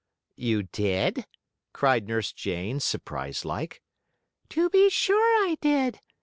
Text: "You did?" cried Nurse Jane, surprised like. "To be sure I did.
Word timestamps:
"You 0.35 0.63
did?" 0.63 1.27
cried 1.73 2.07
Nurse 2.07 2.33
Jane, 2.33 2.79
surprised 2.79 3.45
like. 3.45 3.83
"To 4.49 4.67
be 4.67 4.89
sure 4.89 5.47
I 5.47 5.57
did. 5.61 5.99